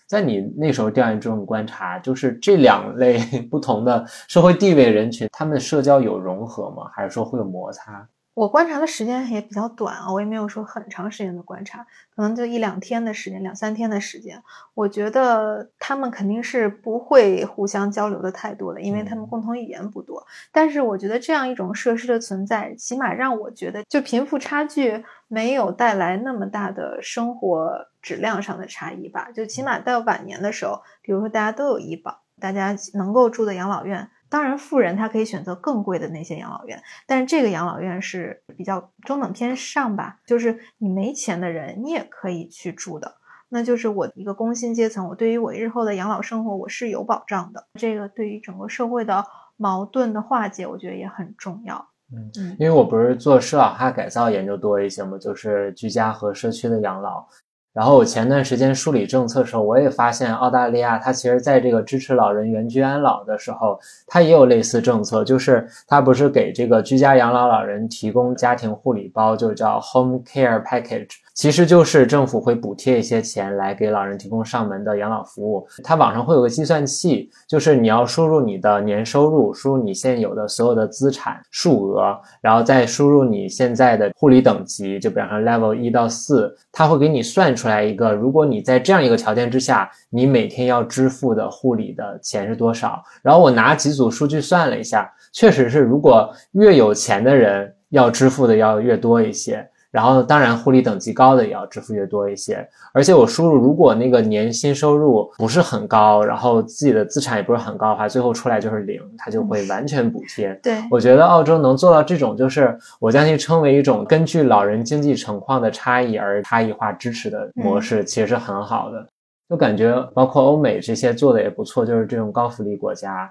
[0.08, 3.18] 在你那时候调研中观察，就是这两类
[3.50, 6.92] 不同的社会地位人群，他们的社交有融合吗？
[6.94, 8.08] 还是说会有摩擦？
[8.34, 14.42] 我观察的时间也比较短啊，我也没有说很长时间的观察，可能就一两天的时间，两三天的时间。
[14.74, 20.26] 我觉得他们肯定是不会互相交流的太多的，因为他们共同语言不多。
[20.50, 29.30] 但是我觉得这样一种设施的存在，起码让我觉得，就贫富差距没有带来那么大的生活质量上的差异吧。
[29.34, 34.10] 就起码到晚年的时候，比如说大家都有医保，大家能够住的养老院。
[34.32, 43.16] 当然，富人他可以选择更贵的那些养老院，但是这个养老院是比较中等偏上吧，就是你没钱的人，你也可以去住的。
[43.50, 47.68] 那就是我一个工薪阶层，我对于我日后的养老生活我是有保障的。
[47.74, 49.26] 这个对于整个社会的
[49.58, 51.86] 矛盾的化解，我觉得也很重要。
[52.14, 57.28] 嗯嗯，因为我不是做适老化改造研究多一些嘛，就是居家和社区的养老。
[57.74, 71.12] 然后我前段时间梳理政策的时候，我也发现澳大利亚它其实在这个支持老人原居安老的时候，它也有类似政策，就是它不是给这个居家养老老人提供家庭护理包，就叫 Home Care Package。
[71.34, 75.66] 其实就是政府会补贴一些钱来给老人提供上门的养老服务。
[75.84, 93.02] 它网上会有个计算器，就是你要输入你的年收入，输入你现有的所有的资产数额，然后再输入你现在的护理等级，就比方说 Level 一到四，它会给你算出来一个，如果你在这样一个条件之下，你每天要支付的护理的钱是多少。
[93.24, 99.66] 然后我拿几组数据算了一下，确实是，如果越有钱的人要支付的要越多一些。
[99.92, 102.66] 然后，当然，护理等级高的也要支付越多一些。
[102.94, 110.58] 而且我输入，如果那个年薪收入不是很高，然后自己的资产也不是很高的话，最后出来就是零，它就会完全补贴。
[110.64, 119.06] 对，我觉得澳洲能做到这种，就是我将其称为一种根据老人经济情况的差异而差异化支持的模式，其实是很好的。
[119.50, 123.30] 就感觉包括欧美这些做的也不错，就是这种高福利国家。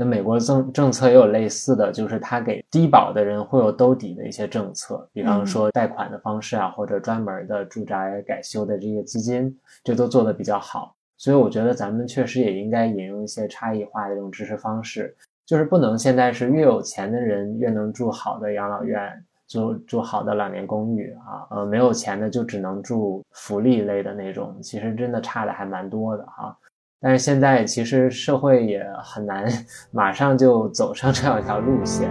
[0.00, 10.94] 那美国政政策也有类似的，就是他给低保的人会有兜底的一些政策，比方说贷款的方式啊，或者专门的住宅改修的这些基金，这都做的比较好。
[11.16, 15.12] 所以我觉得咱们确实也应该引用一些差异化的这种支持方式，
[15.44, 19.12] 就是不能现在是越有钱的人越能住好的养老院，
[19.48, 26.56] 住住好的老年公寓啊，呃，没有钱的就只能住福利类的那种，其实真的差的还蛮多的哈。
[27.00, 29.46] 但是现在其实社会也很难
[29.92, 32.10] 马上就走上这样一条路线。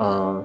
[0.00, 0.44] 嗯，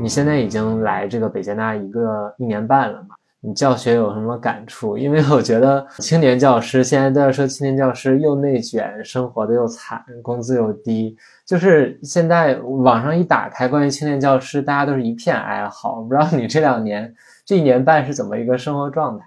[0.00, 3.14] 你现在已经来这个北京大一个一年半了嘛？
[3.42, 4.98] 你教学有什么感触？
[4.98, 11.16] 因为我觉得青年教师现在都在说青年教师又内卷，生活的又惨，工资又低。
[11.46, 16.00] 就是现在网上一打开关于青年教师，大家都是一片哀嚎。
[16.00, 17.14] 我不知道你这两年
[17.46, 19.24] 这一年半是怎么一个生活状态？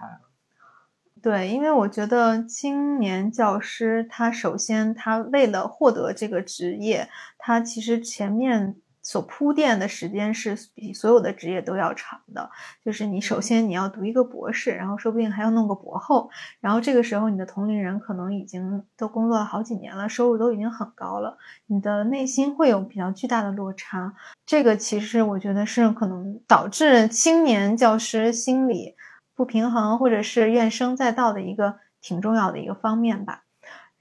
[1.20, 7.09] 对，因为我觉得青年教师他首先他为了获得这个职业，
[7.39, 8.76] 他其实前面。
[9.04, 12.49] 所铺垫的时间是比所有的职业都要长的，
[12.84, 16.30] 就是你首先你要读一个博士，然后说不定还要弄个博后，
[16.62, 21.38] 然后这个时候你的同龄人可能已经都工作了好几年了，收入都已经很高了，
[21.68, 24.16] 你的内心会有比较巨大的落差。
[24.45, 28.95] 这个其实我觉得是可能导致青年教师心理
[29.36, 33.43] 不平衡或者是怨声载道的一个挺重要的一个方面吧。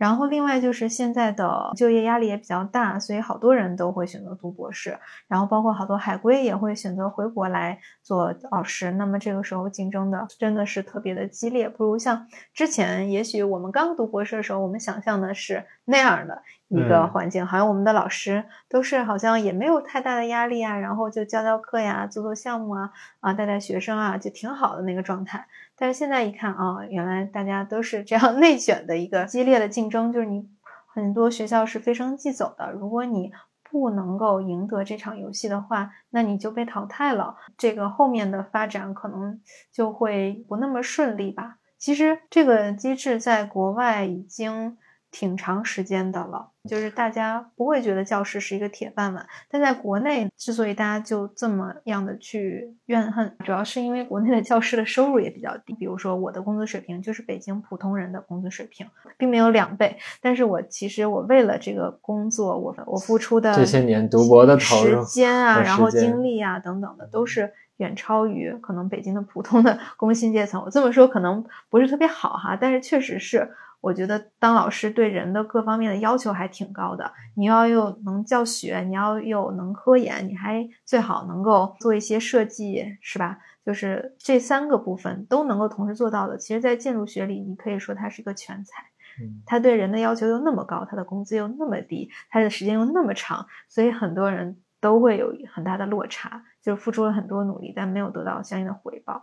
[0.02, 4.98] 然后，另外就是现在的就业压力也比较大，所以好多人都会选择读博士。
[5.28, 8.90] 然后，包括好多海归也会选择回国来做老师。
[8.90, 16.42] 那么这个时候竞争的真的是特别的激烈，不如像之前，也许我们刚读博士的时候，我们想象的是那样的。
[16.74, 22.90] 一个环境，好像我们的老师都是好像也没有太大的压力啊，然后就教教课呀，做做项目啊，
[23.20, 25.46] 啊带带学生啊，就挺好的那个状态。
[25.82, 30.48] 但是现在一看啊，原来大家都是这样内卷的一个激烈的竞争，就是你
[30.86, 33.32] 很多学校是非升即走的，如果你
[33.68, 39.40] 不能够赢得这场游戏的话，那你就被淘汰了，这个后面的发展可能
[39.72, 41.56] 就会不那么顺利吧。
[41.78, 44.78] 其实这个机制在国外已经。
[45.12, 55.74] 挺长时间的了，就是大家不会觉得教师是一个铁饭碗，但在国内之所以大家就这么样的去怨恨，主要是因为国内的教师的收入也比较低。
[55.74, 58.86] 比如说我的工资水平就是北京普通人的工资水平，
[59.18, 70.62] 并没有两倍，但是我其实我为了这个工作，我我付出的这些年读博的投入时间啊，然后精力啊等等的，都是远超于可能北京的普通的 工薪阶层。
[70.64, 73.52] 我这么说可能不是特别好哈，但是确实是。
[73.82, 83.38] 我觉得当老师对人的各方面的要求还挺高的，你要又能教学，你要又能科研，你还最好能够做一些设计，是吧？
[83.66, 86.38] 就是这三个部分都能够同时做到的。
[86.38, 88.84] 其实，在建筑学里，你可以说他是一个全才。
[89.20, 99.22] 嗯，他对人的要求又那么高，他的工资又那么低，他的时间又那么长，所以很多人都会有很大的落差，就是付出了很多努力，但没有得到相应的回报。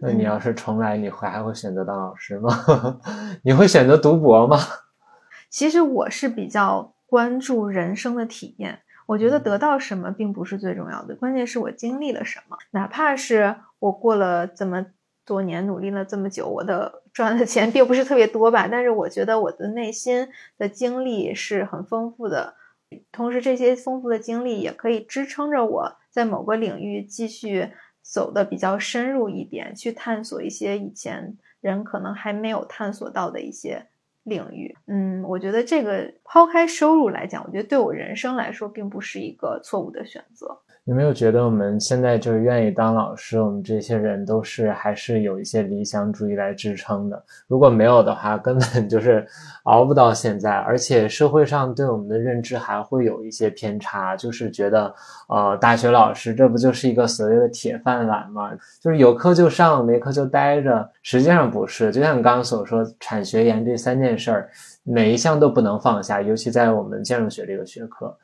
[0.00, 2.50] 那你要是重来，你会还会选择当老师吗？
[3.42, 4.58] 你会选择读博吗？
[5.48, 12.58] 其实我是比较关注人生的体验，我觉得得到什么并不是最重要的，关键是我经历了什么。
[12.72, 14.84] 哪怕是我过了这么
[15.24, 20.28] 多年努力了这么久，我的赚的钱并不是特别多吧，但是我觉得我的内心
[20.58, 22.54] 的经历是很丰富的，
[23.10, 27.72] 同时这些丰富的经历也可以支撑着我在某个领域继续
[28.08, 33.88] 走的比较深入一点，去探索一些以前人可能还没有探索到的一些
[34.26, 34.76] 领域。
[34.86, 40.58] 嗯，我觉得这个抛开收入来讲，我觉得对我人生来说并不是一个错误的选择。
[40.84, 47.20] 有没有觉得我们现在就是愿意当老师，我们这些人都是还是有一些理想主义来支撑的？
[47.48, 49.26] 如果没有的话，根本就是
[49.64, 50.52] 熬不到现在。
[50.52, 54.94] 而且社会上对我们的认知还会有一些偏差，就是觉得，
[55.28, 58.52] 呃，大学老师这不就是一个所谓的铁饭碗吗？
[58.80, 60.88] 就是有课就上，没课就待着。
[61.02, 64.50] 实际上不是，就像你刚刚所说，产学研这三件事儿，
[64.82, 68.16] 每一项都不能放下，尤其在我们建筑学这个学科。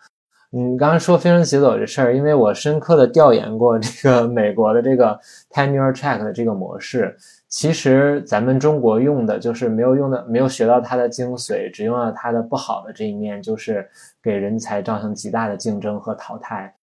[0.54, 5.18] 你刚刚说飞升节走这事儿，因为我深刻的调研过这个 美国的这个
[5.48, 7.16] tenure track 的这个模式，
[7.48, 13.88] 其实咱们中国用的就是没有用的，没有学到它的精髓，只用了它的不好的这一面，就是
[14.22, 16.74] 给人才造成极大的竞争和淘汰。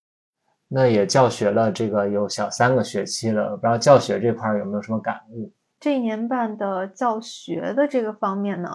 [0.68, 5.52] 那也教学了这个有小三个学期了，不知道教学这块有没有什么感悟？
[5.80, 8.70] 这一年半的教学的这个方面呢？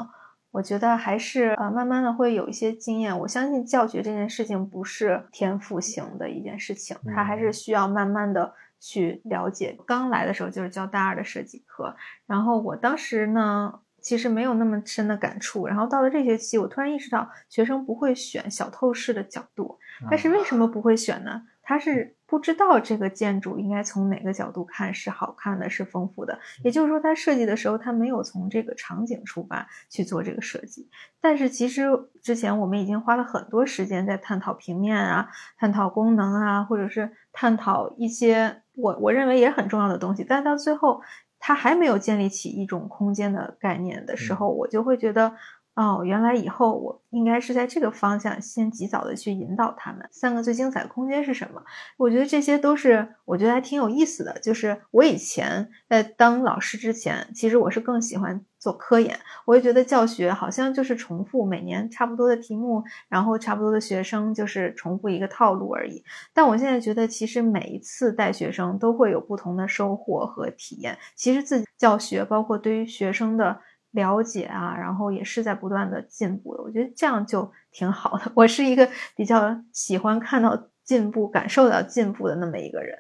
[0.55, 3.19] 我觉得还是呃，慢慢的会有一些经验。
[3.19, 9.77] 我相信教学这件事情不是天赋型的一件事情，它还是需要慢慢的去了解。
[9.85, 15.67] 刚来的时候就是教大二的设计课，然后我当时呢，其实没有那么深的感触。
[15.67, 19.77] 然后到了这学期，我突然意识到学生不会选小透视的角度，
[20.09, 21.43] 但是为什么不会选呢？
[21.65, 26.39] 他是不知道这个建筑应该从哪个角度看是好看的，是丰富的。
[26.63, 30.89] 也就是说，他设计的时候，他没有从这个场景出发去做这个设计。
[31.21, 31.89] 但是，其实
[32.23, 40.23] 之前我们已经花了很多时间在探讨平面啊，探讨功能啊，或者是探讨一些我我认为也很重要的东西。
[40.23, 41.01] 但到最后，
[41.39, 45.35] 他还没有建立起一种空间的概念的时候，我就会觉得。
[45.75, 50.09] 哦，原来以后我应该是在这个方向先及早的去引导他们。
[50.13, 51.61] 三个最精彩的空间是什么？
[51.97, 54.39] 我觉得这些都是我觉得还挺有意思的。
[54.41, 59.19] 就是我以前在当老师之前，其实我是更喜欢做科研。
[59.47, 66.05] 我就觉得教学好像就是重复每年差不多的题目，然后差不多的学生，就是重复一个套路而已。
[66.33, 70.97] 但我现在觉得，其实每一次带学生都会有不同的收获和体验。
[71.17, 73.59] 其实自己教学，包括对于学生的。
[73.95, 78.31] 了解啊，然后也是在不断的进步的，我觉得这样就挺好的。
[78.35, 82.97] 我是一个比较喜欢看到进步、感受到进步的那么一个人。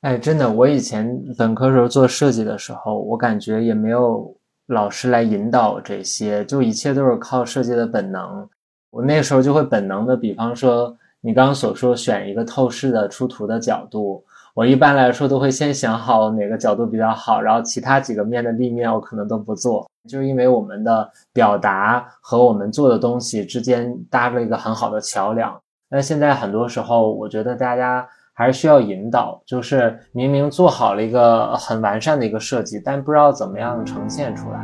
[0.00, 4.34] 哎，真的，我以前本科时候做设计的时候，我感觉也没有
[4.66, 8.48] 老师来引导这些，就一切都是靠设计的本能。
[8.90, 14.24] 我那时候就会本能的，比方说你刚刚所说选一个透视的出图的角度。
[14.54, 25.54] 我一般来说都会先想好哪个角度比较好，然后其他几个面的立面我可能都不做，就是因为我们的表达和我们做的东西之间搭了一个很好的桥梁。
[25.88, 34.58] 那现在很多时候，我觉得大家还是需要引导，就是明明做好了一个很完善的一个设计，但不知道怎么样呈现出来。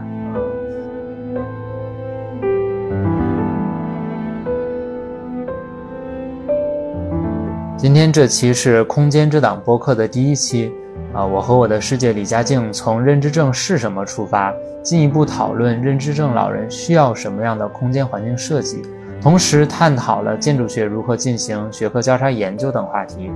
[7.78, 10.72] 今天这期是《空间之党》播客的第一期，
[11.14, 14.52] 啊，我和我的世界李佳静从认知症是什么出发，
[14.82, 18.82] 进一步讨论认知症老人需要什么样的空间环境设计，
[19.20, 23.30] 同时探讨了建筑学如何进行学科交叉研究等话题。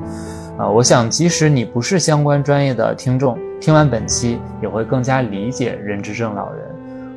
[0.57, 6.65] 啊，我想即使你不是相关专业的听众，听完本期也会更加理解认知症老人，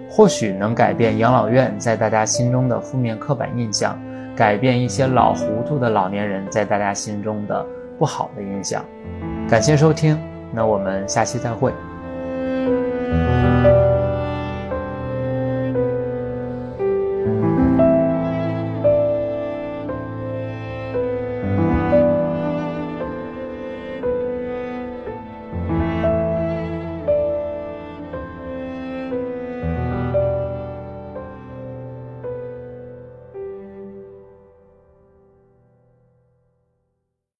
[0.10, 3.97] 或许能改变养老院在大家心中的负面刻板印象。
[4.36, 7.66] 改变一些老糊涂的老年人在大家心中的
[7.97, 8.82] 不好的印象。
[9.49, 10.18] 感谢收听，
[10.52, 11.74] 那我们下期再会。